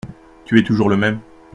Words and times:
Tu 0.45 0.57
es 0.57 0.63
toujours 0.63 0.89
le 0.89 0.97
même. 0.97 1.19